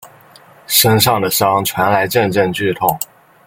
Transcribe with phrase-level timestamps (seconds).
[0.65, 2.99] 身上的伤传来阵阵剧痛